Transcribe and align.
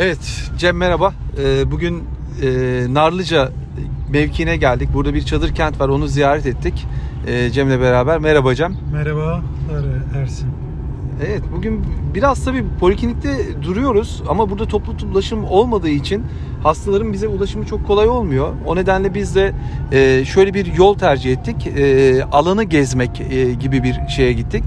Evet 0.00 0.50
Cem 0.58 0.76
merhaba. 0.76 1.12
Ee, 1.42 1.70
bugün 1.70 2.04
e, 2.42 2.48
Narlıca 2.94 3.48
mevkiine 4.10 4.56
geldik. 4.56 4.88
Burada 4.94 5.14
bir 5.14 5.22
çadır 5.22 5.54
kent 5.54 5.80
var 5.80 5.88
onu 5.88 6.06
ziyaret 6.06 6.46
ettik. 6.46 6.86
Ee, 7.26 7.50
Cem'le 7.50 7.80
beraber. 7.80 8.18
Merhaba 8.18 8.54
Cem. 8.54 8.76
Merhaba 8.92 9.42
Ersin. 10.16 10.48
Evet 11.26 11.42
bugün 11.56 11.84
biraz 12.14 12.44
tabii 12.44 12.64
poliklinikte 12.80 13.62
duruyoruz 13.62 14.22
ama 14.28 14.50
burada 14.50 14.66
toplu 14.66 15.08
ulaşım 15.12 15.44
olmadığı 15.44 15.88
için 15.88 16.24
hastaların 16.62 17.12
bize 17.12 17.28
ulaşımı 17.28 17.66
çok 17.66 17.86
kolay 17.86 18.08
olmuyor. 18.08 18.52
O 18.66 18.76
nedenle 18.76 19.14
biz 19.14 19.34
de 19.34 19.52
e, 19.92 20.24
şöyle 20.24 20.54
bir 20.54 20.74
yol 20.74 20.98
tercih 20.98 21.32
ettik. 21.32 21.66
E, 21.66 22.24
alanı 22.24 22.64
gezmek 22.64 23.20
e, 23.20 23.52
gibi 23.52 23.82
bir 23.82 24.00
şeye 24.08 24.32
gittik. 24.32 24.64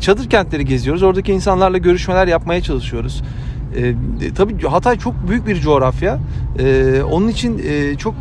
Çadır 0.00 0.30
kentleri 0.30 0.64
geziyoruz. 0.64 1.02
Oradaki 1.02 1.32
insanlarla 1.32 1.78
görüşmeler 1.78 2.26
yapmaya 2.26 2.60
çalışıyoruz. 2.60 3.22
E, 3.76 3.94
tabii 4.34 4.62
Hatay 4.62 4.98
çok 4.98 5.28
büyük 5.28 5.46
bir 5.46 5.60
coğrafya. 5.60 6.18
E, 6.58 7.02
onun 7.02 7.28
için 7.28 7.62
e, 7.68 7.94
çok 7.94 8.14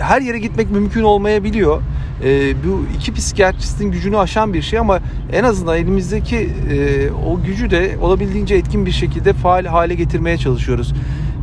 her 0.00 0.20
yere 0.20 0.38
gitmek 0.38 0.70
mümkün 0.70 1.02
olmayabiliyor. 1.02 1.82
E, 2.24 2.54
bu 2.64 2.84
iki 2.96 3.14
psikiyatristin 3.14 3.90
gücünü 3.90 4.18
aşan 4.18 4.54
bir 4.54 4.62
şey 4.62 4.78
ama 4.78 5.00
en 5.32 5.44
azından 5.44 5.76
elimizdeki 5.76 6.36
e, 6.70 7.10
o 7.10 7.42
gücü 7.42 7.70
de 7.70 7.96
olabildiğince 8.00 8.54
etkin 8.54 8.86
bir 8.86 8.92
şekilde 8.92 9.32
faal 9.32 9.64
hale 9.64 9.94
getirmeye 9.94 10.38
çalışıyoruz. 10.38 10.94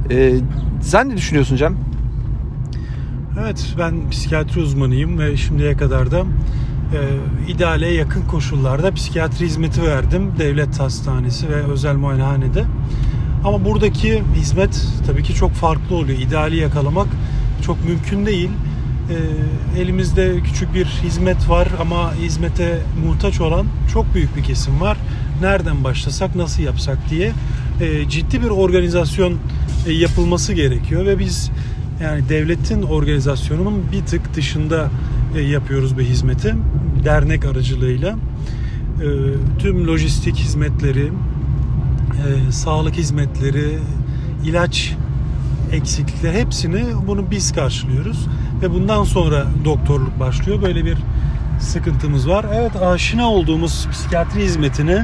E, 0.10 0.34
sen 0.82 1.10
ne 1.10 1.18
düşünüyorsun 1.18 1.56
Cem? 1.56 1.76
Evet 3.42 3.76
ben 3.80 4.10
psikiyatri 4.10 4.62
uzmanıyım 4.62 5.20
ve 5.20 5.38
şimdiye 5.38 5.78
kadar 5.78 6.12
da 6.12 6.26
e, 6.94 7.52
ideale 7.52 7.88
yakın 7.94 8.22
koşullarda 8.22 8.94
psikiyatri 8.94 9.46
hizmeti 9.46 9.84
verdim. 9.84 10.32
Devlet 10.40 10.80
hastanesi 10.80 11.50
ve 11.50 11.56
özel 11.56 11.96
muayenehanede. 11.96 12.64
Ama 13.46 13.66
buradaki 13.66 14.24
hizmet 14.36 14.88
tabii 15.08 15.24
ki 15.24 15.34
çok 15.34 15.52
farklı 15.52 15.96
oluyor. 15.96 16.20
İdeali 16.20 16.58
yakalamak 16.58 17.08
çok 17.66 17.86
mümkün 17.86 18.26
değil. 18.26 18.50
E, 19.10 19.82
elimizde 19.82 20.40
küçük 20.44 20.74
bir 20.74 20.86
hizmet 20.86 21.50
var 21.50 21.68
ama 21.82 22.14
hizmete 22.14 22.80
muhtaç 23.06 23.42
olan 23.42 23.66
çok 23.94 24.14
büyük 24.14 24.36
bir 24.36 24.44
kesim 24.44 24.82
var. 24.82 24.98
Nereden 25.42 25.84
başlasak, 25.84 26.36
nasıl 26.36 26.64
yapsak 26.64 26.98
diye 27.10 27.32
e, 27.82 28.10
ciddi 28.10 28.42
bir 28.42 28.50
organizasyon 28.50 29.38
e, 29.88 29.94
yapılması 29.94 30.54
gerekiyor 30.54 31.06
ve 31.06 31.20
biz 31.20 31.52
yani 32.04 32.30
devletin 32.30 32.82
organizasyonunun 32.82 33.84
bir 33.92 34.06
tık 34.06 34.36
dışında 34.36 34.90
yapıyoruz 35.42 35.98
bu 35.98 36.02
hizmeti 36.02 36.56
dernek 37.06 37.46
aracılığıyla. 37.46 38.10
E, 38.10 39.08
tüm 39.60 39.88
lojistik 39.88 40.36
hizmetleri, 40.36 41.06
e, 41.08 42.52
sağlık 42.52 42.96
hizmetleri, 42.96 43.80
ilaç 44.46 44.96
eksiklikleri 45.72 46.38
hepsini 46.38 46.84
bunu 47.08 47.32
biz 47.32 47.52
karşılıyoruz 47.52 48.28
ve 48.62 48.72
bundan 48.72 49.04
sonra 49.04 49.46
doktorluk 49.66 50.20
başlıyor. 50.20 50.62
Böyle 50.62 50.86
bir 50.86 50.98
sıkıntımız 51.60 52.30
var. 52.30 52.46
Evet 52.54 52.76
aşina 52.76 53.30
olduğumuz 53.30 53.88
psikiyatri 53.92 54.44
hizmetini 54.44 55.04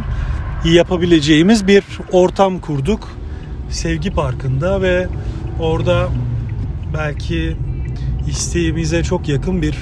yapabileceğimiz 0.65 1.67
bir 1.67 1.83
ortam 2.11 2.59
kurduk. 2.59 3.07
Sevgi 3.69 4.11
Parkı'nda 4.11 4.81
ve 4.81 5.07
orada 5.59 6.07
belki 6.93 7.57
isteğimize 8.27 9.03
çok 9.03 9.29
yakın 9.29 9.61
bir 9.61 9.75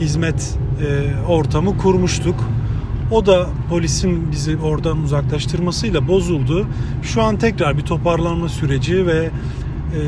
hizmet 0.00 0.58
e, 0.80 1.26
ortamı 1.26 1.78
kurmuştuk. 1.78 2.34
O 3.10 3.26
da 3.26 3.46
polisin 3.70 4.32
bizi 4.32 4.56
oradan 4.56 5.02
uzaklaştırmasıyla 5.02 6.08
bozuldu. 6.08 6.66
Şu 7.02 7.22
an 7.22 7.36
tekrar 7.36 7.76
bir 7.78 7.82
toparlanma 7.82 8.48
süreci 8.48 9.06
ve 9.06 9.24
e, 9.24 10.00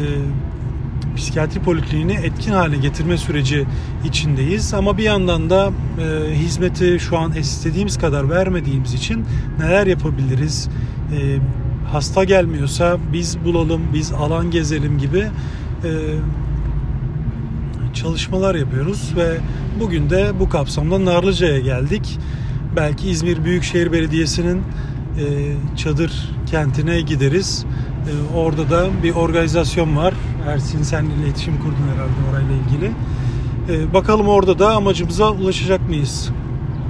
psikiyatri 1.17 1.61
polikliniğini 1.61 2.13
etkin 2.13 2.53
hale 2.53 2.77
getirme 2.77 3.17
süreci 3.17 3.65
içindeyiz. 4.05 4.75
Ama 4.75 4.99
bir 4.99 5.03
yandan 5.03 5.51
da 5.51 5.71
e, 6.01 6.35
hizmeti 6.35 6.99
şu 7.01 7.19
an 7.19 7.33
istediğimiz 7.33 7.99
kadar 7.99 8.31
vermediğimiz 8.31 8.95
için 8.95 9.25
neler 9.59 9.87
yapabiliriz? 9.87 10.69
E, 11.13 11.39
hasta 11.93 12.25
gelmiyorsa 12.25 12.99
biz 13.13 13.45
bulalım, 13.45 13.83
biz 13.95 14.13
alan 14.13 14.51
gezelim 14.51 14.99
gibi 14.99 15.19
e, 15.85 15.91
çalışmalar 18.07 18.55
yapıyoruz 18.55 19.13
ve 19.17 19.37
bugün 19.81 20.11
de 20.11 20.33
bu 20.41 20.49
kapsamda 20.49 21.05
Narlıca'ya 21.05 21.59
geldik. 21.59 22.19
Belki 22.77 23.09
İzmir 23.11 23.45
Büyükşehir 23.45 23.93
Belediyesi'nin 23.93 24.59
e, 24.59 25.25
çadır 25.77 26.31
kentine 26.51 27.01
gideriz. 27.01 27.65
E, 28.07 28.37
orada 28.37 28.71
da 28.71 28.87
bir 29.03 29.15
organizasyon 29.15 29.97
var. 29.97 30.15
Ersin 30.49 30.83
sen 30.83 31.05
iletişim 31.05 31.57
kurdun 31.57 31.89
herhalde 31.95 32.31
orayla 32.31 32.55
ilgili. 32.55 32.93
E, 33.69 33.95
bakalım 33.95 34.29
orada 34.29 34.59
da 34.59 34.77
amacımıza 34.77 35.31
ulaşacak 35.31 35.89
mıyız? 35.89 36.31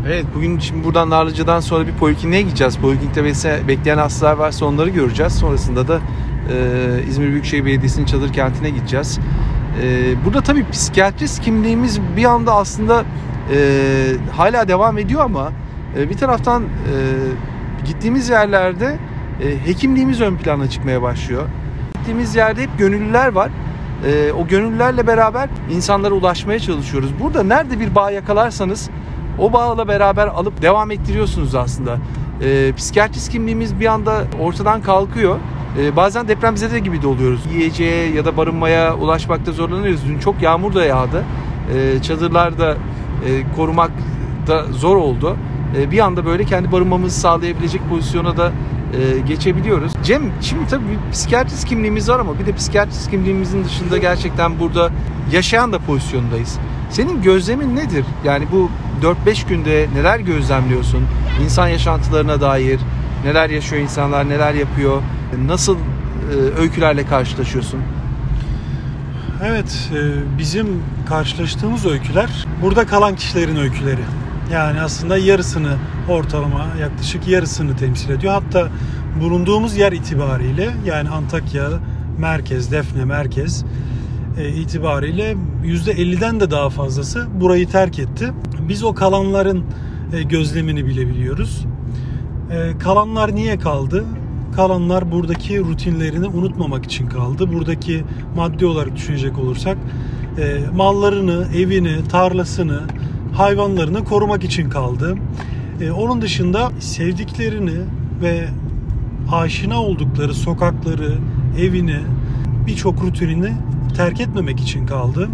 Evet 0.07 0.25
bugün 0.35 0.59
şimdi 0.59 0.85
buradan 0.85 1.11
Narlıca'dan 1.11 1.61
sonra 1.61 1.87
bir 1.87 1.93
polikliniğe 1.93 2.43
gideceğiz. 2.43 2.77
Poliklinikte 2.77 3.69
bekleyen 3.69 3.99
hastalar 3.99 4.37
varsa 4.37 4.67
onları 4.67 4.91
göreceğiz. 4.91 5.33
Sonrasında 5.33 5.89
da 5.89 6.01
e, 6.53 7.09
İzmir 7.09 7.29
Büyükşehir 7.29 7.65
Belediyesi'nin 7.65 8.07
çadır 8.07 8.33
kentine 8.33 8.71
gideceğiz. 8.71 9.19
E, 9.83 10.15
burada 10.25 10.41
tabii 10.41 10.71
psikiyatrist 10.71 11.43
kimliğimiz 11.43 12.01
bir 12.17 12.25
anda 12.25 12.55
aslında 12.55 13.05
e, 13.55 13.59
hala 14.37 14.69
devam 14.69 14.99
ediyor 14.99 15.25
ama 15.25 15.53
e, 15.99 16.11
bir 16.11 16.17
taraftan 16.17 16.63
e, 16.63 16.67
gittiğimiz 17.87 18.29
yerlerde 18.29 18.97
e, 19.43 19.67
hekimliğimiz 19.67 20.21
ön 20.21 20.37
plana 20.37 20.71
çıkmaya 20.71 21.03
başlıyor. 21.03 21.43
Gittiğimiz 21.95 22.37
yerde 22.37 22.63
hep 22.63 22.79
gönüllüler 22.79 23.33
var. 23.33 23.51
E, 24.07 24.33
o 24.33 24.47
gönüllülerle 24.47 25.07
beraber 25.07 25.49
insanlara 25.71 26.15
ulaşmaya 26.15 26.59
çalışıyoruz. 26.59 27.11
Burada 27.21 27.43
nerede 27.43 27.81
bir 27.81 27.95
bağ 27.95 28.11
yakalarsanız 28.11 28.91
o 29.39 29.53
bağla 29.53 29.89
beraber 29.89 30.27
alıp 30.27 30.63
devam 30.63 30.91
ettiriyorsunuz 30.91 31.55
aslında. 31.55 31.99
E, 32.43 32.73
psikiyatrist 32.77 33.33
kimliğimiz 33.33 33.81
bir 33.81 33.87
anda 33.87 34.25
ortadan 34.41 34.83
kalkıyor. 34.83 35.37
E, 35.81 35.97
bazen 35.97 36.29
depremzede 36.29 36.79
gibi 36.79 37.03
de 37.03 37.07
oluyoruz. 37.07 37.41
Yiyeceğe 37.55 38.13
ya 38.13 38.25
da 38.25 38.37
barınmaya 38.37 38.97
ulaşmakta 38.97 39.53
zorlanıyoruz. 39.53 40.01
Dün 40.09 40.19
çok 40.19 40.43
yağmur 40.43 40.75
da 40.75 40.85
yağdı. 40.85 41.25
E, 41.75 42.03
çadırlarda 42.03 42.77
e, 43.27 43.55
korumak 43.57 43.91
da 44.47 44.65
zor 44.65 44.97
oldu. 44.97 45.37
E, 45.79 45.91
bir 45.91 45.99
anda 45.99 46.27
böyle 46.27 46.45
kendi 46.45 46.73
barınmamızı 46.73 47.21
sağlayabilecek 47.21 47.89
pozisyona 47.91 48.37
da 48.37 48.53
e, 48.93 49.21
geçebiliyoruz. 49.21 49.93
Cem 50.03 50.23
şimdi 50.41 50.67
tabii 50.71 50.85
bir 50.85 51.13
psikiyatrist 51.13 51.65
kimliğimiz 51.69 52.09
var 52.09 52.19
ama 52.19 52.39
bir 52.39 52.47
de 52.47 52.53
psikiyatrist 52.53 53.11
kimliğimizin 53.11 53.65
dışında 53.65 53.99
gerçekten 53.99 54.59
burada 54.61 54.91
yaşayan 55.33 55.73
da 55.73 55.79
pozisyondayız. 55.79 56.59
Senin 56.91 57.23
gözlemin 57.23 57.77
nedir? 57.77 58.05
Yani 58.25 58.47
bu 58.53 58.71
4-5 59.27 59.49
günde 59.49 59.87
neler 59.95 60.19
gözlemliyorsun? 60.21 61.05
İnsan 61.45 61.69
yaşantılarına 61.69 62.41
dair 62.41 62.81
neler 63.25 63.51
yaşıyor 63.51 63.83
insanlar, 63.83 64.29
neler 64.29 64.55
yapıyor? 64.55 65.03
Nasıl 65.47 65.77
e, 65.77 66.61
öykülerle 66.61 67.07
karşılaşıyorsun? 67.07 67.81
Evet, 69.45 69.91
e, 69.95 69.99
bizim 70.39 70.83
karşılaştığımız 71.09 71.87
öyküler 71.87 72.47
burada 72.63 72.87
kalan 72.87 73.17
kişilerin 73.17 73.57
öyküleri. 73.57 74.01
Yani 74.53 74.81
aslında 74.81 75.19
yarısını 75.19 75.77
ortalama 76.09 76.67
yaklaşık 76.81 77.29
yarısını 77.29 77.77
temsil 77.77 78.11
ediyor. 78.11 78.33
Hatta 78.33 78.69
bulunduğumuz 79.21 79.77
yer 79.77 79.93
itibariyle 79.93 80.71
yani 80.85 81.09
Antakya 81.09 81.69
merkez, 82.19 82.73
Defne 82.73 83.05
merkez 83.05 83.65
e, 84.39 84.49
itibariyle 84.49 85.37
%50'den 85.65 86.41
de 86.41 86.51
daha 86.51 86.71
fazlası 86.71 87.27
burayı 87.41 87.69
terk 87.69 87.99
etti. 87.99 88.33
Biz 88.69 88.85
o 88.85 88.95
kalanların 88.95 89.65
e, 90.13 90.23
gözlemini 90.23 90.87
bilebiliyoruz. 90.87 91.67
E, 92.51 92.79
kalanlar 92.79 93.35
niye 93.35 93.59
kaldı? 93.59 94.05
Kalanlar 94.57 95.13
buradaki 95.13 95.61
rutinlerini 95.61 96.27
unutmamak 96.27 96.85
için 96.85 97.07
kaldı. 97.07 97.53
Buradaki 97.53 98.05
maddi 98.37 98.67
olarak 98.67 98.97
düşünecek 98.97 99.39
olursak 99.39 99.79
mallarını, 100.75 101.47
evini, 101.57 102.09
tarlasını, 102.09 102.83
hayvanlarını 103.37 104.05
korumak 104.05 104.45
için 104.45 104.71
kaldı. 104.71 105.17
Onun 105.97 106.23
dışında 106.23 106.71
sevdiklerini 106.81 107.79
ve 108.23 108.49
aşina 109.33 109.83
oldukları 109.83 110.35
sokakları, 110.35 111.19
evini, 111.59 112.01
birçok 112.67 113.03
rutinini 113.03 113.53
terk 113.97 114.21
etmemek 114.21 114.61
için 114.61 114.87
kaldı. 114.87 115.29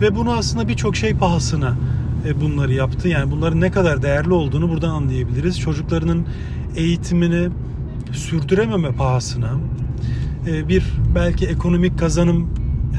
Ve 0.00 0.16
bunu 0.16 0.32
aslında 0.32 0.68
birçok 0.68 0.96
şey 0.96 1.14
pahasına 1.14 1.76
e, 2.26 2.40
bunları 2.40 2.72
yaptı. 2.72 3.08
Yani 3.08 3.30
bunların 3.30 3.60
ne 3.60 3.70
kadar 3.70 4.02
değerli 4.02 4.32
olduğunu 4.32 4.70
buradan 4.70 4.90
anlayabiliriz. 4.90 5.60
Çocuklarının 5.60 6.26
eğitimini 6.76 7.48
sürdürememe 8.12 8.92
pahasına 8.92 9.50
e, 10.46 10.68
bir 10.68 10.84
belki 11.14 11.46
ekonomik 11.46 11.98
kazanım 11.98 12.48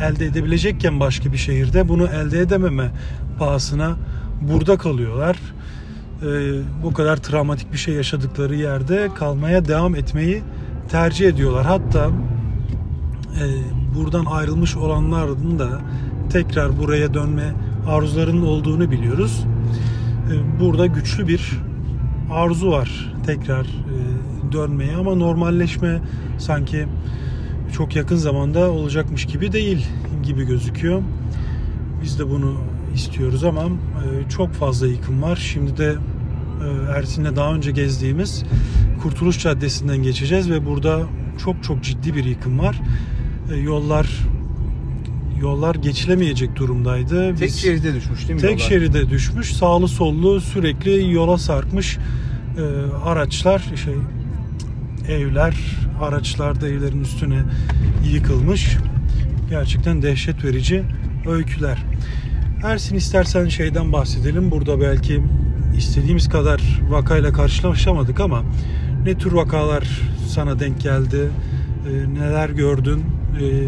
elde 0.03 0.25
edebilecekken 0.25 0.99
başka 0.99 1.31
bir 1.31 1.37
şehirde 1.37 1.89
bunu 1.89 2.07
elde 2.07 2.39
edememe 2.39 2.91
pahasına 3.39 3.97
burada 4.41 4.77
kalıyorlar. 4.77 5.37
E, 6.21 6.27
bu 6.83 6.93
kadar 6.93 7.17
travmatik 7.17 7.73
bir 7.73 7.77
şey 7.77 7.93
yaşadıkları 7.93 8.55
yerde 8.55 9.09
kalmaya 9.15 9.65
devam 9.65 9.95
etmeyi 9.95 10.41
tercih 10.89 11.27
ediyorlar. 11.27 11.65
Hatta 11.65 12.09
e, 13.41 13.45
buradan 13.95 14.25
ayrılmış 14.25 14.75
olanların 14.75 15.59
da 15.59 15.69
tekrar 16.31 16.79
buraya 16.79 17.13
dönme 17.13 17.53
arzularının 17.87 18.45
olduğunu 18.45 18.91
biliyoruz. 18.91 19.45
E, 20.31 20.59
burada 20.59 20.85
güçlü 20.85 21.27
bir 21.27 21.51
arzu 22.31 22.71
var 22.71 23.13
tekrar 23.25 23.65
e, 23.65 24.51
dönmeye 24.51 24.95
ama 24.95 25.15
normalleşme 25.15 26.01
sanki 26.37 26.87
çok 27.73 27.95
yakın 27.95 28.15
zamanda 28.15 28.71
olacakmış 28.71 29.25
gibi 29.25 29.51
değil 29.51 29.87
gibi 30.23 30.47
gözüküyor. 30.47 31.01
Biz 32.03 32.19
de 32.19 32.29
bunu 32.29 32.57
istiyoruz 32.95 33.43
ama 33.43 33.61
e, 33.65 34.29
çok 34.29 34.53
fazla 34.53 34.87
yıkım 34.87 35.21
var. 35.21 35.35
Şimdi 35.35 35.77
de 35.77 35.95
e, 36.63 36.91
Ersin'le 36.97 37.35
daha 37.35 37.53
önce 37.53 37.71
gezdiğimiz 37.71 38.43
Kurtuluş 39.03 39.39
Caddesi'nden 39.39 39.97
geçeceğiz 40.03 40.49
ve 40.49 40.65
burada 40.65 40.99
çok 41.43 41.63
çok 41.63 41.83
ciddi 41.83 42.15
bir 42.15 42.23
yıkım 42.25 42.59
var. 42.59 42.81
E, 43.53 43.55
yollar 43.55 44.07
yollar 45.41 45.75
geçilemeyecek 45.75 46.55
durumdaydı. 46.55 47.35
Tek 47.35 47.47
Biz- 47.47 47.59
şeride 47.61 47.93
düşmüş 47.95 48.19
değil 48.27 48.33
mi? 48.33 48.41
Tek 48.41 48.51
yollar? 48.51 48.69
şeride 48.69 49.09
düşmüş. 49.09 49.53
Sağlı 49.53 49.87
sollu 49.87 50.41
sürekli 50.41 51.13
yola 51.13 51.37
sarkmış 51.37 51.97
e, 52.57 52.61
araçlar 53.05 53.59
şey 53.85 53.93
evler 55.15 55.55
araçlar 56.01 56.61
da 56.61 56.67
evlerin 56.69 57.01
üstüne 57.01 57.43
yıkılmış. 58.13 58.77
Gerçekten 59.49 60.01
dehşet 60.01 60.43
verici 60.43 60.83
öyküler. 61.27 61.77
Ersin 62.63 62.95
istersen 62.95 63.47
şeyden 63.47 63.93
bahsedelim. 63.93 64.51
Burada 64.51 64.81
belki 64.81 65.21
istediğimiz 65.77 66.29
kadar 66.29 66.81
vakayla 66.89 67.33
karşılaşamadık 67.33 68.19
ama 68.19 68.43
ne 69.05 69.17
tür 69.17 69.31
vakalar 69.31 70.01
sana 70.27 70.59
denk 70.59 70.81
geldi? 70.81 71.31
E, 71.89 72.13
neler 72.13 72.49
gördün? 72.49 72.99
E, 73.41 73.67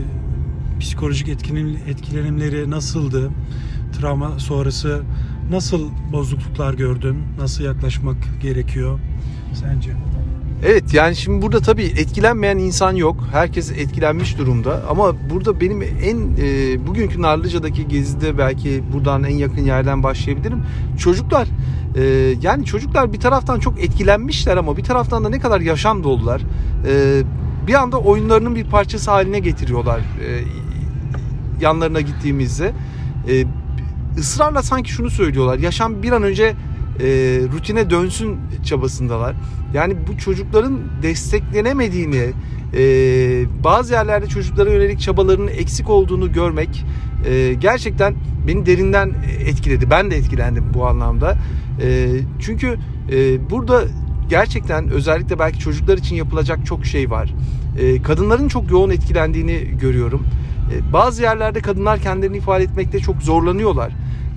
psikolojik 0.80 1.30
etkilenim, 1.30 1.80
etkilenimleri 1.88 2.70
nasıldı? 2.70 3.30
Travma 4.00 4.40
sonrası 4.40 5.02
nasıl 5.50 5.90
bozukluklar 6.12 6.74
gördün? 6.74 7.18
Nasıl 7.40 7.64
yaklaşmak 7.64 8.18
gerekiyor 8.42 9.00
sence? 9.54 9.92
Evet 10.66 10.94
yani 10.94 11.16
şimdi 11.16 11.42
burada 11.42 11.60
tabii 11.60 11.84
etkilenmeyen 11.84 12.58
insan 12.58 12.92
yok. 12.92 13.24
Herkes 13.32 13.72
etkilenmiş 13.72 14.38
durumda. 14.38 14.82
Ama 14.90 15.30
burada 15.30 15.62
benim 15.62 15.82
en 15.82 16.18
e, 16.42 16.88
bugünkü 16.88 17.22
Narlıca'daki 17.22 17.88
gezide 17.88 18.38
belki 18.38 18.84
buradan 18.94 19.24
en 19.24 19.36
yakın 19.36 19.62
yerden 19.62 20.04
başlayabilirim. 20.04 20.64
Çocuklar 21.00 21.48
e, 21.96 22.04
yani 22.42 22.66
çocuklar 22.66 23.14
bir 23.14 23.20
taraftan 23.20 23.60
çok 23.60 23.84
etkilenmişler 23.84 24.58
ama 24.58 24.78
bir 24.78 24.84
taraftan 24.84 25.24
da 25.24 25.30
ne 25.30 25.40
kadar 25.40 25.62
yaşam 25.62 26.04
dolular. 26.04 26.42
E, 26.88 27.22
bir 27.68 27.74
anda 27.74 27.98
oyunlarının 27.98 28.56
bir 28.56 28.66
parçası 28.66 29.12
haline 29.12 29.40
getiriyorlar 29.40 30.00
e, 30.00 30.28
yanlarına 31.62 32.02
gittiğimizde. 32.02 32.72
E, 33.30 33.46
ısrarla 34.18 34.64
sanki 34.64 34.92
şunu 34.92 35.10
söylüyorlar. 35.10 35.60
Yaşam 35.60 36.04
bir 36.04 36.12
an 36.12 36.24
önce 36.24 36.54
e, 37.00 37.06
rutine 37.54 37.90
dönsün 37.90 38.40
çabasındalar. 38.66 39.36
Yani 39.74 39.96
bu 40.08 40.18
çocukların 40.18 40.80
desteklenemediğini, 41.02 42.32
e, 42.74 42.84
bazı 43.64 43.94
yerlerde 43.94 44.28
çocuklara 44.28 44.72
yönelik 44.72 45.00
çabalarının 45.00 45.48
eksik 45.48 45.90
olduğunu 45.90 46.32
görmek 46.32 46.86
e, 47.26 47.54
gerçekten 47.54 48.16
beni 48.48 48.66
derinden 48.66 49.14
etkiledi. 49.46 49.90
Ben 49.90 50.12
de 50.12 50.16
etkilendim 50.16 50.66
bu 50.74 50.88
anlamda. 50.88 51.38
E, 51.82 52.10
çünkü 52.40 52.78
e, 53.12 53.50
burada 53.50 53.84
gerçekten 54.30 54.90
özellikle 54.90 55.40
belki 55.40 55.60
çocuklar 55.60 55.98
için 55.98 56.16
yapılacak 56.16 56.66
çok 56.66 56.86
şey 56.86 57.12
var. 57.12 57.34
E, 57.80 58.02
kadınların 58.02 58.48
çok 58.48 58.72
yoğun 58.72 58.90
etkilendiğini 58.90 59.78
görüyorum. 59.82 60.24
E, 60.74 60.94
bazı 60.94 61.22
yerlerde 61.22 61.60
kadınlar 61.60 62.00
kendilerini 62.00 62.38
ifade 62.38 62.64
etmekte 62.64 63.00
çok 63.00 63.22
zorlanıyorlar. 63.22 63.90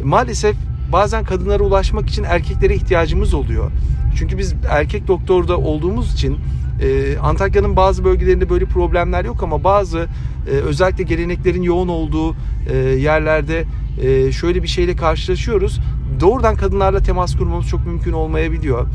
E, 0.02 0.04
maalesef 0.04 0.56
bazen 0.92 1.24
kadınlara 1.24 1.62
ulaşmak 1.62 2.08
için 2.08 2.24
erkeklere 2.24 2.74
ihtiyacımız 2.74 3.34
oluyor. 3.34 3.70
Çünkü 4.18 4.38
biz 4.38 4.54
erkek 4.70 5.08
doktorda 5.08 5.58
olduğumuz 5.58 6.14
için 6.14 6.38
e, 6.82 7.18
Antakya'nın 7.18 7.76
bazı 7.76 8.04
bölgelerinde 8.04 8.50
böyle 8.50 8.64
problemler 8.64 9.24
yok 9.24 9.42
ama 9.42 9.64
bazı 9.64 9.98
e, 10.46 10.50
özellikle 10.50 11.04
geleneklerin 11.04 11.62
yoğun 11.62 11.88
olduğu 11.88 12.36
e, 12.72 12.76
yerlerde 12.76 13.64
e, 14.02 14.32
şöyle 14.32 14.62
bir 14.62 14.68
şeyle 14.68 14.96
karşılaşıyoruz. 14.96 15.80
Doğrudan 16.20 16.56
kadınlarla 16.56 17.00
temas 17.00 17.36
kurmamız 17.36 17.68
çok 17.68 17.86
mümkün 17.86 18.12
olmayabiliyor. 18.12 18.86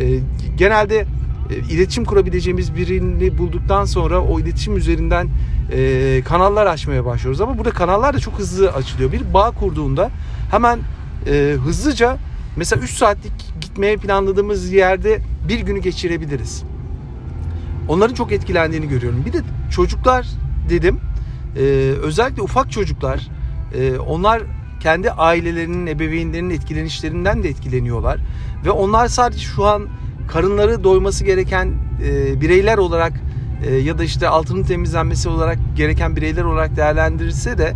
E, 0.00 0.18
genelde 0.56 1.06
e, 1.50 1.54
iletişim 1.74 2.04
kurabileceğimiz 2.04 2.74
birini 2.74 3.38
bulduktan 3.38 3.84
sonra 3.84 4.20
o 4.20 4.40
iletişim 4.40 4.76
üzerinden 4.76 5.28
e, 5.72 6.22
kanallar 6.24 6.66
açmaya 6.66 7.04
başlıyoruz. 7.04 7.40
Ama 7.40 7.58
burada 7.58 7.70
kanallar 7.70 8.14
da 8.14 8.18
çok 8.18 8.38
hızlı 8.38 8.72
açılıyor. 8.72 9.12
Bir 9.12 9.34
bağ 9.34 9.50
kurduğunda 9.50 10.10
hemen 10.50 10.78
e, 11.26 11.56
hızlıca 11.64 12.18
mesela 12.56 12.82
3 12.82 12.90
saatlik 12.90 13.32
gitmeye 13.60 13.96
planladığımız 13.96 14.72
yerde 14.72 15.18
bir 15.48 15.60
günü 15.60 15.80
geçirebiliriz. 15.80 16.62
Onların 17.88 18.14
çok 18.14 18.32
etkilendiğini 18.32 18.88
görüyorum. 18.88 19.22
Bir 19.26 19.32
de 19.32 19.38
çocuklar 19.70 20.26
dedim. 20.70 21.00
e, 21.56 21.60
özellikle 22.02 22.42
ufak 22.42 22.72
çocuklar 22.72 23.28
e, 23.74 23.98
onlar 23.98 24.42
kendi 24.80 25.10
ailelerinin, 25.10 25.86
ebeveynlerinin 25.86 26.50
etkilenişlerinden 26.50 27.42
de 27.42 27.48
etkileniyorlar. 27.48 28.20
Ve 28.64 28.70
onlar 28.70 29.08
sadece 29.08 29.40
şu 29.40 29.64
an 29.64 29.88
karınları 30.28 30.84
doyması 30.84 31.24
gereken 31.24 31.74
e, 32.04 32.40
bireyler 32.40 32.78
olarak 32.78 33.12
e, 33.66 33.74
ya 33.74 33.98
da 33.98 34.04
işte 34.04 34.28
altının 34.28 34.62
temizlenmesi 34.62 35.28
olarak 35.28 35.58
gereken 35.76 36.16
bireyler 36.16 36.44
olarak 36.44 36.76
değerlendirilse 36.76 37.58
de 37.58 37.72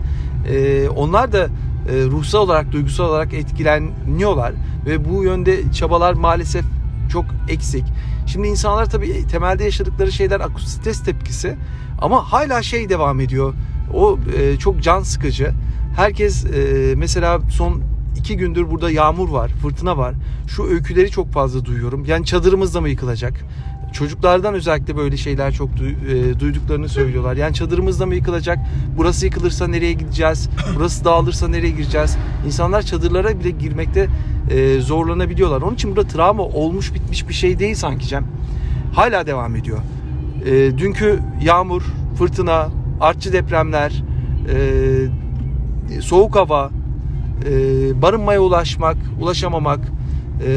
e, 0.49 0.89
onlar 0.89 1.33
da 1.33 1.49
ruhsal 1.89 2.41
olarak, 2.41 2.73
duygusal 2.73 3.05
olarak 3.05 3.35
etkileniyorlar 3.35 4.53
ve 4.87 5.05
bu 5.05 5.25
yönde 5.25 5.73
çabalar 5.73 6.15
maalesef 6.15 6.65
çok 7.13 7.25
eksik. 7.49 7.85
Şimdi 8.27 8.49
insanlar 8.49 8.91
tabii 8.91 9.27
temelde 9.27 9.65
yaşadıkları 9.65 10.13
şeyler 10.13 10.41
akut 10.41 10.63
stres 10.63 11.05
tepkisi 11.05 11.57
ama 12.03 12.33
hala 12.33 12.63
şey 12.63 12.89
devam 12.89 13.21
ediyor. 13.21 13.55
O 13.95 14.19
e, 14.39 14.57
çok 14.57 14.83
can 14.83 15.03
sıkıcı. 15.03 15.51
Herkes 15.97 16.45
e, 16.45 16.95
mesela 16.97 17.41
son 17.51 17.83
iki 18.17 18.37
gündür 18.37 18.71
burada 18.71 18.91
yağmur 18.91 19.29
var, 19.29 19.51
fırtına 19.63 19.99
var. 19.99 20.15
Şu 20.49 20.65
öyküleri 20.65 21.11
çok 21.11 21.33
fazla 21.33 21.65
duyuyorum. 21.65 22.05
Yani 22.05 22.27
çadırımız 22.27 22.75
da 22.75 22.81
mı 22.81 22.89
yıkılacak? 22.89 23.33
Çocuklardan 23.95 24.55
özellikle 24.55 24.97
böyle 24.97 25.17
şeyler 25.17 25.53
çok 25.53 25.71
duy- 25.71 26.31
e, 26.33 26.41
duyduklarını 26.41 26.89
söylüyorlar. 26.89 27.37
Yani 27.37 27.55
çadırımız 27.55 28.01
da 28.01 28.07
mı 28.07 28.15
yıkılacak? 28.15 28.59
Burası 28.97 29.27
yıkılırsa 29.27 29.67
nereye 29.67 29.93
gideceğiz? 29.93 30.49
Burası 30.77 31.05
dağılırsa 31.05 31.49
nereye 31.49 31.71
gireceğiz? 31.71 32.17
İnsanlar 32.47 32.83
çadırlara 32.83 33.41
bile 33.41 33.51
girmekte 33.51 34.09
e, 34.51 34.81
zorlanabiliyorlar. 34.81 35.63
Onun 35.63 35.75
için 35.75 35.97
burada 35.97 36.09
travma 36.09 36.43
olmuş 36.43 36.95
bitmiş 36.95 37.29
bir 37.29 37.35
şey 37.35 37.59
değil 37.59 37.75
sanki 37.75 38.07
Cem. 38.09 38.25
Hala 38.95 39.27
devam 39.27 39.57
ediyor. 39.57 39.79
E, 40.47 40.79
dünkü 40.79 41.21
yağmur, 41.43 41.83
fırtına, 42.19 42.69
artçı 43.01 43.33
depremler, 43.33 44.03
e, 44.55 46.01
soğuk 46.01 46.37
hava, 46.37 46.71
e, 47.51 48.03
barınmaya 48.03 48.41
ulaşmak, 48.41 48.97
ulaşamamak, 49.21 49.81
e, 50.47 50.53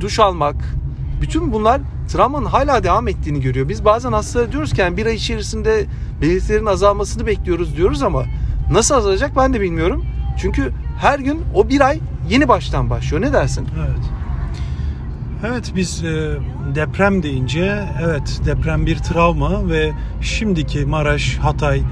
duş 0.00 0.18
almak, 0.18 0.77
bütün 1.20 1.52
bunlar 1.52 1.80
travmanın 2.08 2.46
hala 2.46 2.82
devam 2.84 3.08
ettiğini 3.08 3.40
görüyor. 3.40 3.68
Biz 3.68 3.84
bazen 3.84 4.12
hastalara 4.12 4.52
diyoruz 4.52 4.72
ki 4.72 4.80
yani 4.80 4.96
bir 4.96 5.06
ay 5.06 5.14
içerisinde 5.14 5.86
belirtilerin 6.22 6.66
azalmasını 6.66 7.26
bekliyoruz 7.26 7.76
diyoruz 7.76 8.02
ama 8.02 8.24
nasıl 8.72 8.94
azalacak 8.94 9.36
ben 9.36 9.54
de 9.54 9.60
bilmiyorum. 9.60 10.04
Çünkü 10.40 10.72
her 11.00 11.18
gün 11.18 11.40
o 11.54 11.68
bir 11.68 11.80
ay 11.80 12.00
yeni 12.28 12.48
baştan 12.48 12.90
başlıyor. 12.90 13.22
Ne 13.22 13.32
dersin? 13.32 13.68
Evet. 13.78 14.18
Evet 15.46 15.72
biz 15.76 16.04
e, 16.04 16.36
deprem 16.74 17.22
deyince 17.22 17.88
evet 18.02 18.40
deprem 18.46 18.86
bir 18.86 18.98
travma 18.98 19.68
ve 19.68 19.92
şimdiki 20.20 20.86
Maraş 20.86 21.38
Hatay 21.38 21.82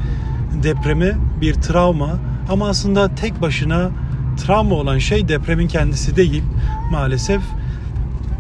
depremi 0.62 1.16
bir 1.40 1.54
travma 1.54 2.10
ama 2.50 2.68
aslında 2.68 3.14
tek 3.14 3.42
başına 3.42 3.90
travma 4.36 4.74
olan 4.74 4.98
şey 4.98 5.28
depremin 5.28 5.68
kendisi 5.68 6.16
değil 6.16 6.42
maalesef 6.90 7.42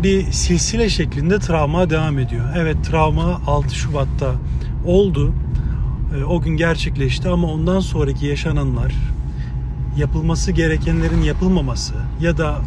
bir 0.02 0.32
silsile 0.32 0.88
şeklinde 0.88 1.38
travma 1.38 1.90
devam 1.90 2.18
ediyor. 2.18 2.44
Evet 2.56 2.76
travma 2.84 3.40
6 3.46 3.74
Şubat'ta 3.74 4.32
oldu. 4.84 5.32
E, 6.18 6.24
o 6.24 6.40
gün 6.40 6.56
gerçekleşti 6.56 7.28
ama 7.28 7.46
ondan 7.46 7.80
sonraki 7.80 8.26
yaşananlar 8.26 8.94
yapılması 9.96 10.52
gerekenlerin 10.52 11.22
yapılmaması 11.22 11.94
ya 12.20 12.38
da 12.38 12.60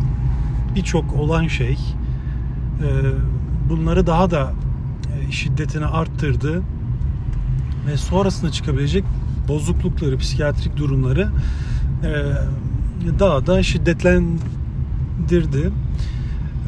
birçok 0.75 1.13
olan 1.13 1.47
şey 1.47 1.73
e, 1.73 1.77
bunları 3.69 4.07
daha 4.07 4.31
da 4.31 4.53
e, 5.19 5.31
şiddetini 5.31 5.85
arttırdı 5.85 6.61
ve 7.87 7.97
sonrasında 7.97 8.51
çıkabilecek 8.51 9.03
bozuklukları, 9.47 10.17
psikiyatrik 10.17 10.77
durumları 10.77 11.29
e, 12.03 12.11
daha 13.19 13.47
da 13.47 13.63
şiddetlendirdi. 13.63 15.71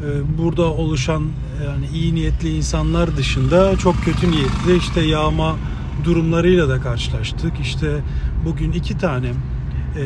E, 0.02 0.38
Burada 0.38 0.62
oluşan 0.62 1.22
yani 1.66 1.86
iyi 1.94 2.14
niyetli 2.14 2.56
insanlar 2.56 3.16
dışında 3.16 3.76
çok 3.76 4.02
kötü 4.04 4.30
niyetli 4.30 4.76
işte 4.78 5.00
yağma 5.00 5.56
durumlarıyla 6.04 6.68
da 6.68 6.80
karşılaştık. 6.80 7.52
İşte 7.60 8.00
bugün 8.44 8.72
iki 8.72 8.98
tane 8.98 9.26
e, 9.28 10.02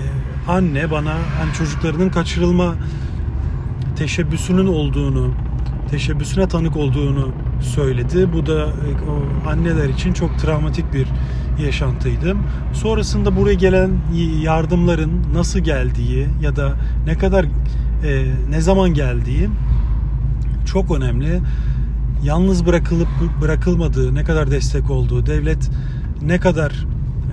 anne 0.48 0.90
bana 0.90 1.14
hani 1.38 1.52
çocuklarının 1.58 2.08
kaçırılma 2.08 2.74
teşebbüsünün 3.96 4.66
olduğunu, 4.66 5.30
teşebbüsüne 5.90 6.48
tanık 6.48 6.76
olduğunu 6.76 7.28
söyledi. 7.60 8.28
Bu 8.32 8.46
da 8.46 8.62
e, 8.62 8.88
o 9.10 9.48
anneler 9.50 9.88
için 9.88 10.12
çok 10.12 10.38
travmatik 10.38 10.94
bir 10.94 11.08
yaşantıydı. 11.64 12.36
Sonrasında 12.72 13.36
buraya 13.36 13.54
gelen 13.54 13.90
yardımların 14.42 15.10
nasıl 15.34 15.58
geldiği 15.58 16.26
ya 16.42 16.56
da 16.56 16.74
ne 17.06 17.18
kadar 17.18 17.44
e, 18.04 18.24
ne 18.50 18.60
zaman 18.60 18.94
geldiği 18.94 19.48
çok 20.66 20.90
önemli. 20.90 21.40
Yalnız 22.24 22.66
bırakılıp 22.66 23.08
bırakılmadığı, 23.40 24.14
ne 24.14 24.24
kadar 24.24 24.50
destek 24.50 24.90
olduğu, 24.90 25.26
devlet 25.26 25.70
ne 26.22 26.40
kadar 26.40 26.86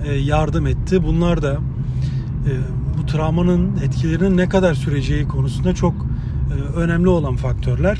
e, 0.06 0.12
yardım 0.14 0.66
etti. 0.66 1.02
Bunlar 1.02 1.42
da 1.42 1.52
e, 1.52 2.52
bu 2.98 3.06
travmanın 3.06 3.76
etkilerinin 3.84 4.36
ne 4.36 4.48
kadar 4.48 4.74
süreceği 4.74 5.28
konusunda 5.28 5.74
çok 5.74 5.94
e, 5.94 6.78
önemli 6.78 7.08
olan 7.08 7.36
faktörler. 7.36 7.98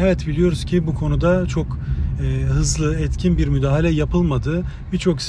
Evet 0.00 0.26
biliyoruz 0.26 0.64
ki 0.64 0.86
bu 0.86 0.94
konuda 0.94 1.46
çok 1.46 1.78
hızlı, 2.48 3.00
etkin 3.00 3.38
bir 3.38 3.48
müdahale 3.48 3.90
yapılmadı. 3.90 4.64
Birçok 4.92 5.22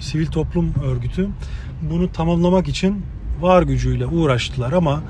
sivil 0.00 0.26
toplum 0.26 0.72
örgütü 0.84 1.28
bunu 1.90 2.12
tamamlamak 2.12 2.68
için 2.68 3.02
var 3.40 3.62
gücüyle 3.62 4.06
uğraştılar 4.06 4.72
ama 4.72 5.02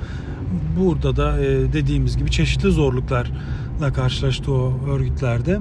burada 0.79 1.15
da 1.15 1.39
e, 1.39 1.73
dediğimiz 1.73 2.17
gibi 2.17 2.31
çeşitli 2.31 2.71
zorluklarla 2.71 3.93
karşılaştı 3.93 4.51
o 4.51 4.73
örgütlerde. 4.89 5.59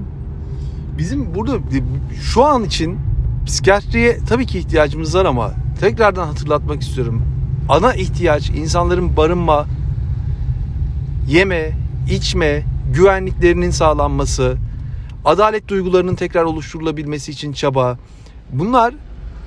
Bizim 0.98 1.34
burada 1.34 1.58
şu 2.20 2.44
an 2.44 2.64
için 2.64 2.98
psikiyatriye 3.46 4.18
tabii 4.28 4.46
ki 4.46 4.58
ihtiyacımız 4.58 5.14
var 5.14 5.24
ama 5.24 5.52
tekrardan 5.80 6.26
hatırlatmak 6.26 6.82
istiyorum. 6.82 7.22
Ana 7.68 7.94
ihtiyaç 7.94 8.50
insanların 8.50 9.16
barınma, 9.16 9.66
yeme, 11.28 11.72
içme, 12.10 12.62
güvenliklerinin 12.94 13.70
sağlanması, 13.70 14.56
adalet 15.24 15.68
duygularının 15.68 16.14
tekrar 16.14 16.44
oluşturulabilmesi 16.44 17.30
için 17.30 17.52
çaba. 17.52 17.98
Bunlar 18.52 18.94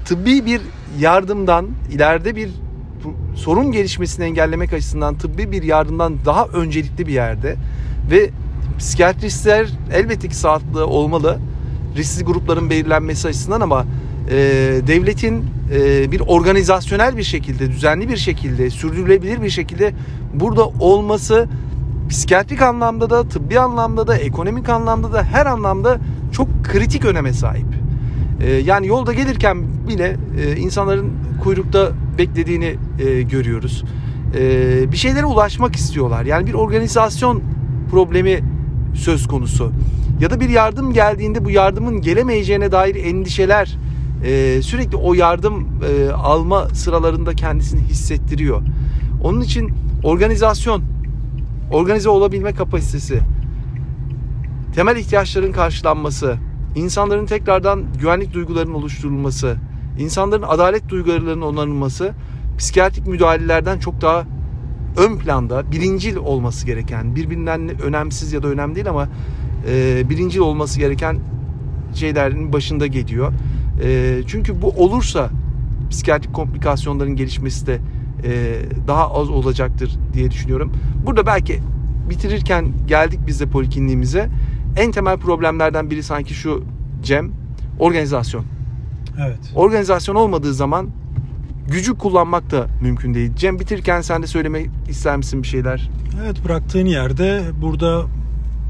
tıbbi 0.05 0.45
bir 0.45 0.61
yardımdan 0.99 1.67
ileride 1.91 2.35
bir 2.35 2.49
sorun 3.35 3.71
gelişmesini 3.71 4.25
engellemek 4.25 4.73
açısından 4.73 5.17
tıbbi 5.17 5.51
bir 5.51 5.63
yardımdan 5.63 6.13
daha 6.25 6.45
öncelikli 6.45 7.07
bir 7.07 7.13
yerde 7.13 7.55
ve 8.11 8.29
psikiyatristler 8.77 9.67
elbette 9.93 10.27
ki 10.27 10.35
sağlıklı 10.35 10.87
olmalı 10.87 11.39
riskli 11.95 12.23
grupların 12.23 12.69
belirlenmesi 12.69 13.27
açısından 13.27 13.61
ama 13.61 13.85
e, 14.29 14.35
devletin 14.87 15.45
e, 15.73 16.11
bir 16.11 16.19
organizasyonel 16.19 17.17
bir 17.17 17.23
şekilde 17.23 17.71
düzenli 17.71 18.09
bir 18.09 18.17
şekilde 18.17 18.69
sürdürülebilir 18.69 19.41
bir 19.41 19.49
şekilde 19.49 19.93
burada 20.33 20.67
olması 20.67 21.47
psikiyatrik 22.09 22.61
anlamda 22.61 23.09
da, 23.09 23.29
tıbbi 23.29 23.59
anlamda 23.59 24.07
da, 24.07 24.17
ekonomik 24.17 24.69
anlamda 24.69 25.13
da 25.13 25.23
her 25.23 25.45
anlamda 25.45 25.99
çok 26.31 26.47
kritik 26.63 27.05
öneme 27.05 27.33
sahip. 27.33 27.65
Ee, 28.41 28.51
yani 28.51 28.87
yolda 28.87 29.13
gelirken 29.13 29.63
bile 29.87 30.17
e, 30.41 30.55
insanların 30.55 31.13
kuyrukta 31.43 31.91
beklediğini 32.17 32.75
e, 32.99 33.21
görüyoruz. 33.21 33.83
Ee, 34.37 34.91
bir 34.91 34.97
şeylere 34.97 35.25
ulaşmak 35.25 35.75
istiyorlar. 35.75 36.25
Yani 36.25 36.47
bir 36.47 36.53
organizasyon 36.53 37.43
problemi 37.91 38.39
söz 38.93 39.27
konusu. 39.27 39.71
Ya 40.19 40.29
da 40.29 40.39
bir 40.39 40.49
yardım 40.49 40.93
geldiğinde 40.93 41.45
bu 41.45 41.49
yardımın 41.49 42.01
gelemeyeceğine 42.01 42.71
dair 42.71 42.95
endişeler 42.95 43.77
e, 44.25 44.61
sürekli 44.61 44.97
o 44.97 45.13
yardım 45.13 45.67
alma 46.23 46.67
sıralarında 46.69 47.33
kendisini 47.33 47.81
hissettiriyor. 47.81 48.61
Onun 49.23 49.41
için 49.41 49.71
organizasyon 50.03 50.83
organize 51.71 52.09
olabilme 52.09 52.53
kapasitesi, 52.53 53.19
temel 54.75 54.97
ihtiyaçların 54.97 55.51
karşılanması, 55.51 56.37
insanların 56.75 57.25
tekrardan 57.25 57.83
güvenlik 57.99 58.33
duygularının 58.33 58.73
oluşturulması, 58.73 59.57
insanların 59.99 60.43
adalet 60.47 60.89
duygularının 60.89 61.41
onarılması 61.41 62.13
psikiyatrik 62.57 63.07
müdahalelerden 63.07 63.79
çok 63.79 64.01
daha 64.01 64.25
ön 64.97 65.17
planda, 65.17 65.71
birincil 65.71 66.15
olması 66.15 66.65
gereken, 66.65 67.15
birbirinden 67.15 67.81
önemsiz 67.81 68.33
ya 68.33 68.43
da 68.43 68.47
önemli 68.47 68.75
değil 68.75 68.89
ama 68.89 69.07
e, 69.69 70.03
birincil 70.09 70.39
olması 70.39 70.79
gereken 70.79 71.19
şeylerin 71.93 72.53
başında 72.53 72.87
geliyor. 72.87 73.33
E, 73.83 74.19
çünkü 74.27 74.61
bu 74.61 74.69
olursa 74.69 75.29
psikiyatrik 75.89 76.33
komplikasyonların 76.33 77.15
gelişmesi 77.15 77.67
de 77.67 77.79
e, 78.23 78.55
daha 78.87 79.13
az 79.13 79.29
olacaktır 79.29 79.91
diye 80.13 80.31
düşünüyorum. 80.31 80.71
Burada 81.05 81.25
belki 81.25 81.59
bitirirken 82.09 82.73
geldik 82.87 83.19
biz 83.27 83.39
de 83.39 83.45
polikliniğimize. 83.45 84.29
En 84.77 84.91
temel 84.91 85.17
problemlerden 85.17 85.89
biri 85.89 86.03
sanki 86.03 86.33
şu 86.33 86.63
Cem, 87.03 87.31
organizasyon. 87.79 88.45
Evet. 89.19 89.39
Organizasyon 89.55 90.15
olmadığı 90.15 90.53
zaman 90.53 90.89
gücü 91.67 91.97
kullanmak 91.97 92.51
da 92.51 92.67
mümkün 92.81 93.13
değil. 93.13 93.31
Cem 93.35 93.59
bitirirken 93.59 94.01
sen 94.01 94.23
de 94.23 94.27
söylemek 94.27 94.69
ister 94.89 95.17
misin 95.17 95.43
bir 95.43 95.47
şeyler? 95.47 95.89
Evet 96.23 96.45
bıraktığın 96.45 96.85
yerde 96.85 97.43
burada 97.61 98.05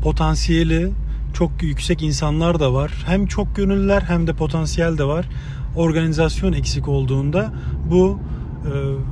potansiyeli 0.04 0.92
çok 1.34 1.64
yüksek 1.64 2.04
insanlar 2.04 2.60
da 2.60 2.74
var. 2.74 3.04
Hem 3.06 3.26
çok 3.26 3.56
gönüllüler 3.56 4.02
hem 4.02 4.28
de 4.28 4.34
potansiyel 4.34 4.98
de 4.98 5.04
var. 5.04 5.30
Organizasyon 5.76 6.54
eksik 6.54 6.88
olduğunda 6.88 7.54
bu 7.92 8.20
e, 8.66 8.72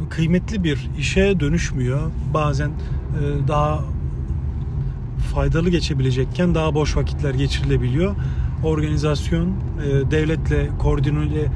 kıymetli 0.09 0.63
bir 0.63 0.89
işe 0.97 1.39
dönüşmüyor. 1.39 2.11
Bazen 2.33 2.69
e, 2.69 3.47
daha 3.47 3.79
faydalı 5.33 5.69
geçebilecekken 5.69 6.55
daha 6.55 6.75
boş 6.75 6.97
vakitler 6.97 7.33
geçirilebiliyor. 7.33 8.15
Organizasyon, 8.63 9.48
e, 9.48 10.12
devletle 10.12 10.70
koordineli 10.80 11.48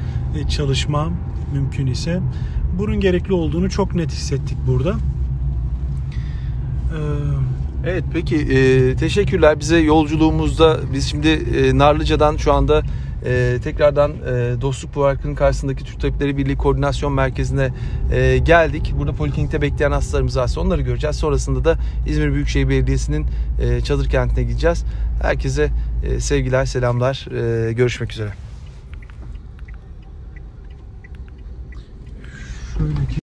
çalışma 0.50 1.10
mümkün 1.54 1.88
ise 1.88 2.20
bunun 2.80 3.00
gerekli 3.00 3.34
olduğunu 3.34 3.70
çok 3.70 3.96
net 3.96 4.12
hissettik 4.12 4.58
burada. 4.68 4.96
Evet 7.88 8.04
peki 8.14 8.36
e, 8.36 8.96
teşekkürler 8.96 9.60
bize 9.60 9.78
yolculuğumuzda 9.78 10.80
biz 10.94 11.10
şimdi 11.10 11.28
e, 11.28 11.78
Narlıca'dan 11.78 12.38
şu 12.38 12.54
anda 12.54 12.82
e, 13.26 13.60
tekrardan 13.64 14.12
e, 14.12 14.62
Dostluk 14.62 14.94
Parkı'nın 14.94 15.36
karşısındaki 15.36 15.84
Türk 15.84 16.02
Tabipleri 16.02 16.38
Birliği 16.38 16.58
Koordinasyon 16.58 17.14
Merkezi'ne 17.14 17.70
e, 18.12 18.38
geldik. 18.38 18.94
Burada 18.98 19.14
poliklinikte 19.14 19.62
bekleyen 19.62 19.92
hastalarımız 19.92 20.38
varsa 20.38 20.62
onları 20.62 20.82
göreceğiz. 20.82 21.16
Sonrasında 21.16 21.66
da 21.66 21.78
İzmir 22.08 22.34
Büyükşehir 22.34 22.70
Belediyesi'nin 22.70 23.26
e, 23.62 23.82
çadır 23.82 24.10
kentine 24.10 24.44
gideceğiz. 24.44 24.86
Herkese 25.22 25.70
e, 26.04 26.20
sevgiler, 26.20 26.66
selamlar. 26.66 27.28
E, 27.68 27.74
görüşmek 27.74 28.12
üzere. 28.12 28.30
Şöyle 32.78 32.96
ki 32.96 33.25